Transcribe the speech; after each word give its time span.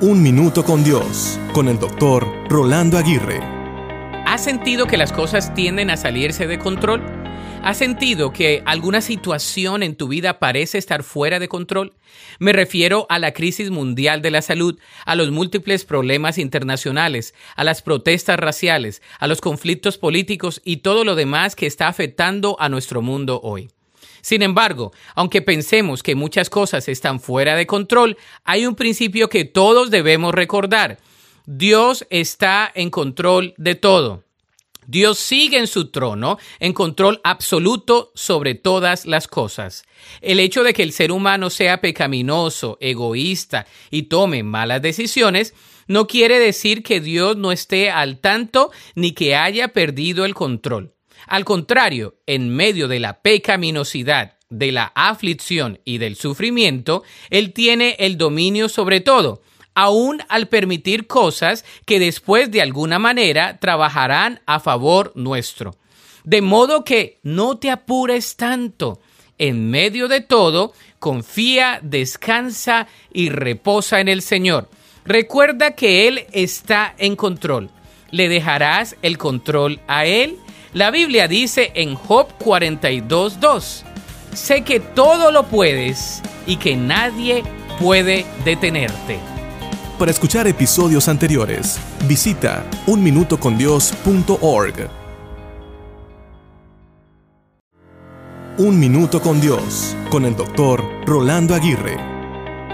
Un 0.00 0.22
Minuto 0.22 0.64
con 0.64 0.84
Dios, 0.84 1.40
con 1.52 1.66
el 1.66 1.76
doctor 1.80 2.24
Rolando 2.48 2.98
Aguirre. 2.98 3.40
¿Has 4.26 4.44
sentido 4.44 4.86
que 4.86 4.96
las 4.96 5.12
cosas 5.12 5.52
tienden 5.54 5.90
a 5.90 5.96
salirse 5.96 6.46
de 6.46 6.60
control? 6.60 7.02
¿Has 7.64 7.78
sentido 7.78 8.32
que 8.32 8.62
alguna 8.64 9.00
situación 9.00 9.82
en 9.82 9.96
tu 9.96 10.06
vida 10.06 10.38
parece 10.38 10.78
estar 10.78 11.02
fuera 11.02 11.40
de 11.40 11.48
control? 11.48 11.94
Me 12.38 12.52
refiero 12.52 13.06
a 13.08 13.18
la 13.18 13.32
crisis 13.32 13.72
mundial 13.72 14.22
de 14.22 14.30
la 14.30 14.40
salud, 14.40 14.78
a 15.04 15.16
los 15.16 15.32
múltiples 15.32 15.84
problemas 15.84 16.38
internacionales, 16.38 17.34
a 17.56 17.64
las 17.64 17.82
protestas 17.82 18.38
raciales, 18.38 19.02
a 19.18 19.26
los 19.26 19.40
conflictos 19.40 19.98
políticos 19.98 20.60
y 20.64 20.76
todo 20.76 21.02
lo 21.02 21.16
demás 21.16 21.56
que 21.56 21.66
está 21.66 21.88
afectando 21.88 22.56
a 22.60 22.68
nuestro 22.68 23.02
mundo 23.02 23.40
hoy. 23.42 23.68
Sin 24.28 24.42
embargo, 24.42 24.92
aunque 25.14 25.40
pensemos 25.40 26.02
que 26.02 26.14
muchas 26.14 26.50
cosas 26.50 26.86
están 26.86 27.18
fuera 27.18 27.56
de 27.56 27.66
control, 27.66 28.18
hay 28.44 28.66
un 28.66 28.74
principio 28.74 29.30
que 29.30 29.46
todos 29.46 29.90
debemos 29.90 30.34
recordar. 30.34 30.98
Dios 31.46 32.06
está 32.10 32.70
en 32.74 32.90
control 32.90 33.54
de 33.56 33.74
todo. 33.74 34.24
Dios 34.86 35.18
sigue 35.18 35.56
en 35.56 35.66
su 35.66 35.90
trono, 35.90 36.36
en 36.60 36.74
control 36.74 37.22
absoluto 37.24 38.12
sobre 38.14 38.54
todas 38.54 39.06
las 39.06 39.28
cosas. 39.28 39.84
El 40.20 40.40
hecho 40.40 40.62
de 40.62 40.74
que 40.74 40.82
el 40.82 40.92
ser 40.92 41.10
humano 41.10 41.48
sea 41.48 41.80
pecaminoso, 41.80 42.76
egoísta 42.82 43.66
y 43.90 44.02
tome 44.02 44.42
malas 44.42 44.82
decisiones, 44.82 45.54
no 45.86 46.06
quiere 46.06 46.38
decir 46.38 46.82
que 46.82 47.00
Dios 47.00 47.38
no 47.38 47.50
esté 47.50 47.88
al 47.88 48.18
tanto 48.18 48.72
ni 48.94 49.12
que 49.12 49.36
haya 49.36 49.68
perdido 49.68 50.26
el 50.26 50.34
control. 50.34 50.97
Al 51.26 51.44
contrario, 51.44 52.16
en 52.26 52.48
medio 52.48 52.88
de 52.88 53.00
la 53.00 53.20
pecaminosidad, 53.20 54.38
de 54.50 54.72
la 54.72 54.92
aflicción 54.94 55.80
y 55.84 55.98
del 55.98 56.16
sufrimiento, 56.16 57.02
Él 57.30 57.52
tiene 57.52 57.96
el 57.98 58.16
dominio 58.16 58.68
sobre 58.68 59.00
todo, 59.00 59.42
aún 59.74 60.22
al 60.28 60.48
permitir 60.48 61.06
cosas 61.06 61.64
que 61.84 61.98
después 61.98 62.50
de 62.50 62.62
alguna 62.62 62.98
manera 62.98 63.58
trabajarán 63.58 64.40
a 64.46 64.58
favor 64.60 65.12
nuestro. 65.14 65.76
De 66.24 66.42
modo 66.42 66.84
que 66.84 67.18
no 67.22 67.58
te 67.58 67.70
apures 67.70 68.36
tanto. 68.36 69.00
En 69.38 69.70
medio 69.70 70.08
de 70.08 70.20
todo, 70.20 70.72
confía, 70.98 71.78
descansa 71.82 72.88
y 73.12 73.28
reposa 73.28 74.00
en 74.00 74.08
el 74.08 74.20
Señor. 74.20 74.68
Recuerda 75.04 75.76
que 75.76 76.08
Él 76.08 76.26
está 76.32 76.94
en 76.98 77.14
control. 77.14 77.70
¿Le 78.10 78.28
dejarás 78.28 78.96
el 79.02 79.16
control 79.16 79.80
a 79.86 80.06
Él? 80.06 80.38
La 80.74 80.90
Biblia 80.90 81.28
dice 81.28 81.72
en 81.74 81.94
Job 81.94 82.28
42.2, 82.38 83.84
sé 84.34 84.64
que 84.64 84.80
todo 84.80 85.32
lo 85.32 85.44
puedes 85.44 86.20
y 86.46 86.56
que 86.56 86.76
nadie 86.76 87.42
puede 87.80 88.26
detenerte. 88.44 89.18
Para 89.98 90.10
escuchar 90.10 90.46
episodios 90.46 91.08
anteriores, 91.08 91.80
visita 92.06 92.66
unminutocondios.org. 92.86 94.90
Un 98.58 98.78
Minuto 98.78 99.22
con 99.22 99.40
Dios, 99.40 99.96
con 100.10 100.26
el 100.26 100.36
doctor 100.36 100.84
Rolando 101.06 101.54
Aguirre. 101.54 102.17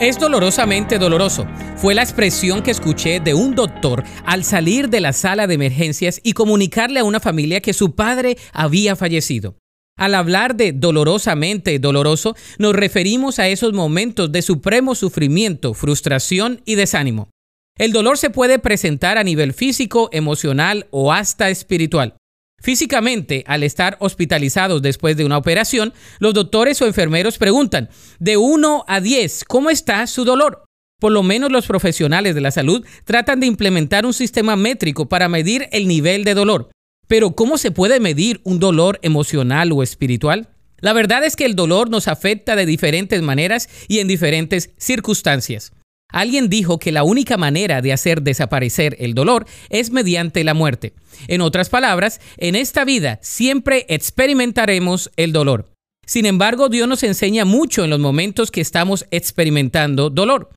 Es 0.00 0.18
dolorosamente 0.18 0.98
doloroso. 0.98 1.46
Fue 1.76 1.94
la 1.94 2.02
expresión 2.02 2.62
que 2.62 2.70
escuché 2.70 3.20
de 3.20 3.34
un 3.34 3.54
doctor 3.54 4.02
al 4.24 4.44
salir 4.44 4.88
de 4.88 4.98
la 4.98 5.12
sala 5.12 5.46
de 5.46 5.52
emergencias 5.52 6.22
y 6.24 6.32
comunicarle 6.32 7.00
a 7.00 7.04
una 7.04 7.20
familia 7.20 7.60
que 7.60 7.74
su 7.74 7.94
padre 7.94 8.38
había 8.54 8.96
fallecido. 8.96 9.56
Al 9.98 10.14
hablar 10.14 10.56
de 10.56 10.72
dolorosamente 10.72 11.78
doloroso, 11.78 12.34
nos 12.58 12.74
referimos 12.74 13.38
a 13.38 13.48
esos 13.48 13.74
momentos 13.74 14.32
de 14.32 14.40
supremo 14.40 14.94
sufrimiento, 14.94 15.74
frustración 15.74 16.62
y 16.64 16.76
desánimo. 16.76 17.28
El 17.76 17.92
dolor 17.92 18.16
se 18.16 18.30
puede 18.30 18.58
presentar 18.58 19.18
a 19.18 19.22
nivel 19.22 19.52
físico, 19.52 20.08
emocional 20.12 20.86
o 20.92 21.12
hasta 21.12 21.50
espiritual. 21.50 22.16
Físicamente, 22.60 23.42
al 23.46 23.62
estar 23.62 23.96
hospitalizados 24.00 24.82
después 24.82 25.16
de 25.16 25.24
una 25.24 25.38
operación, 25.38 25.94
los 26.18 26.34
doctores 26.34 26.80
o 26.82 26.86
enfermeros 26.86 27.38
preguntan, 27.38 27.88
de 28.18 28.36
1 28.36 28.84
a 28.86 29.00
10, 29.00 29.44
¿cómo 29.46 29.70
está 29.70 30.06
su 30.06 30.24
dolor? 30.24 30.64
Por 31.00 31.12
lo 31.12 31.22
menos 31.22 31.50
los 31.50 31.66
profesionales 31.66 32.34
de 32.34 32.42
la 32.42 32.50
salud 32.50 32.84
tratan 33.04 33.40
de 33.40 33.46
implementar 33.46 34.04
un 34.04 34.12
sistema 34.12 34.56
métrico 34.56 35.08
para 35.08 35.30
medir 35.30 35.68
el 35.72 35.88
nivel 35.88 36.24
de 36.24 36.34
dolor. 36.34 36.70
Pero 37.08 37.32
¿cómo 37.32 37.56
se 37.56 37.70
puede 37.70 37.98
medir 37.98 38.42
un 38.44 38.60
dolor 38.60 38.98
emocional 39.02 39.72
o 39.72 39.82
espiritual? 39.82 40.50
La 40.80 40.92
verdad 40.92 41.24
es 41.24 41.36
que 41.36 41.46
el 41.46 41.56
dolor 41.56 41.88
nos 41.88 42.08
afecta 42.08 42.56
de 42.56 42.66
diferentes 42.66 43.22
maneras 43.22 43.70
y 43.88 44.00
en 44.00 44.08
diferentes 44.08 44.70
circunstancias. 44.76 45.72
Alguien 46.12 46.48
dijo 46.48 46.78
que 46.78 46.92
la 46.92 47.02
única 47.02 47.36
manera 47.36 47.82
de 47.82 47.92
hacer 47.92 48.22
desaparecer 48.22 48.96
el 48.98 49.14
dolor 49.14 49.46
es 49.68 49.90
mediante 49.90 50.44
la 50.44 50.54
muerte. 50.54 50.94
En 51.28 51.40
otras 51.40 51.68
palabras, 51.68 52.20
en 52.36 52.54
esta 52.56 52.84
vida 52.84 53.18
siempre 53.22 53.86
experimentaremos 53.88 55.10
el 55.16 55.32
dolor. 55.32 55.70
Sin 56.06 56.26
embargo, 56.26 56.68
Dios 56.68 56.88
nos 56.88 57.02
enseña 57.02 57.44
mucho 57.44 57.84
en 57.84 57.90
los 57.90 58.00
momentos 58.00 58.50
que 58.50 58.60
estamos 58.60 59.06
experimentando 59.10 60.10
dolor. 60.10 60.50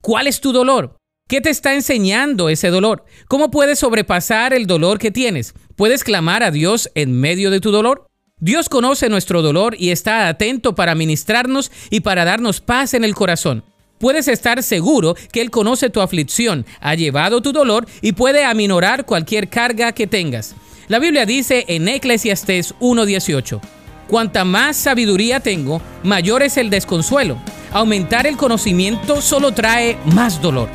¿Cuál 0.00 0.26
es 0.26 0.40
tu 0.40 0.52
dolor? 0.52 0.96
¿Qué 1.28 1.40
te 1.40 1.50
está 1.50 1.74
enseñando 1.74 2.48
ese 2.48 2.68
dolor? 2.68 3.04
¿Cómo 3.26 3.50
puedes 3.50 3.78
sobrepasar 3.78 4.52
el 4.52 4.66
dolor 4.66 4.98
que 4.98 5.10
tienes? 5.10 5.54
¿Puedes 5.76 6.04
clamar 6.04 6.42
a 6.42 6.50
Dios 6.50 6.90
en 6.94 7.18
medio 7.18 7.50
de 7.50 7.60
tu 7.60 7.70
dolor? 7.70 8.06
Dios 8.38 8.68
conoce 8.68 9.08
nuestro 9.08 9.40
dolor 9.40 9.76
y 9.78 9.90
está 9.90 10.28
atento 10.28 10.74
para 10.74 10.94
ministrarnos 10.94 11.70
y 11.90 12.00
para 12.00 12.24
darnos 12.24 12.60
paz 12.60 12.92
en 12.92 13.04
el 13.04 13.14
corazón. 13.14 13.64
Puedes 14.02 14.26
estar 14.26 14.62
seguro 14.64 15.14
que 15.30 15.40
Él 15.40 15.52
conoce 15.52 15.88
tu 15.88 16.00
aflicción, 16.00 16.66
ha 16.80 16.96
llevado 16.96 17.40
tu 17.40 17.52
dolor 17.52 17.86
y 18.00 18.10
puede 18.10 18.44
aminorar 18.44 19.06
cualquier 19.06 19.48
carga 19.48 19.92
que 19.92 20.08
tengas. 20.08 20.56
La 20.88 20.98
Biblia 20.98 21.24
dice 21.24 21.64
en 21.68 21.86
Eclesiastés 21.86 22.74
1.18, 22.80 23.60
Cuanta 24.08 24.44
más 24.44 24.76
sabiduría 24.76 25.38
tengo, 25.38 25.80
mayor 26.02 26.42
es 26.42 26.56
el 26.56 26.68
desconsuelo. 26.68 27.38
Aumentar 27.70 28.26
el 28.26 28.36
conocimiento 28.36 29.22
solo 29.22 29.52
trae 29.52 29.96
más 30.06 30.42
dolor. 30.42 30.68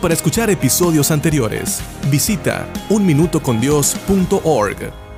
Para 0.00 0.14
escuchar 0.14 0.50
episodios 0.50 1.12
anteriores, 1.12 1.80
visita 2.10 2.66
unminutocondios.org. 2.90 5.11